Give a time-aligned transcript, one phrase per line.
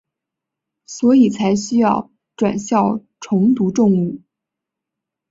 [0.87, 4.19] 所以才需要转校重读中五。